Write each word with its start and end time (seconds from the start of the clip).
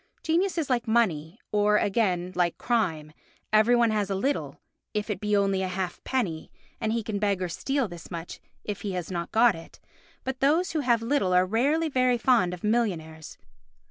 Genius 0.23 0.57
is 0.57 0.67
like 0.67 0.87
money, 0.87 1.39
or, 1.51 1.77
again, 1.77 2.31
like 2.33 2.57
crime, 2.57 3.11
every 3.53 3.75
one 3.75 3.91
has 3.91 4.09
a 4.09 4.15
little, 4.15 4.59
if 4.95 5.11
it 5.11 5.19
be 5.21 5.37
only 5.37 5.61
a 5.61 5.67
half 5.67 6.03
penny, 6.03 6.51
and 6.79 6.91
he 6.91 7.03
can 7.03 7.19
beg 7.19 7.39
or 7.39 7.47
steal 7.47 7.87
this 7.87 8.09
much 8.09 8.39
if 8.63 8.81
he 8.81 8.93
has 8.93 9.11
not 9.11 9.31
got 9.31 9.53
it; 9.53 9.79
but 10.23 10.39
those 10.39 10.71
who 10.71 10.79
have 10.79 11.03
little 11.03 11.33
are 11.33 11.45
rarely 11.45 11.87
very 11.87 12.17
fond 12.17 12.51
of 12.51 12.63
millionaires. 12.63 13.37